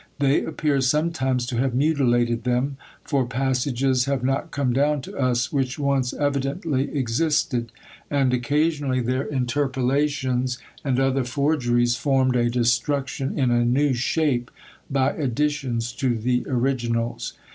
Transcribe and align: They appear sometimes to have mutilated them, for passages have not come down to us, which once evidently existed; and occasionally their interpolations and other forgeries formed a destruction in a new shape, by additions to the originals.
They 0.17 0.43
appear 0.43 0.81
sometimes 0.81 1.45
to 1.45 1.57
have 1.57 1.75
mutilated 1.75 2.43
them, 2.43 2.77
for 3.03 3.23
passages 3.27 4.05
have 4.05 4.23
not 4.23 4.49
come 4.49 4.73
down 4.73 5.01
to 5.03 5.15
us, 5.15 5.53
which 5.53 5.77
once 5.77 6.11
evidently 6.11 6.89
existed; 6.97 7.71
and 8.09 8.33
occasionally 8.33 9.01
their 9.01 9.21
interpolations 9.27 10.57
and 10.83 10.99
other 10.99 11.23
forgeries 11.23 11.97
formed 11.97 12.35
a 12.35 12.49
destruction 12.49 13.37
in 13.37 13.51
a 13.51 13.63
new 13.63 13.93
shape, 13.93 14.49
by 14.89 15.11
additions 15.11 15.91
to 15.93 16.17
the 16.17 16.45
originals. 16.47 17.33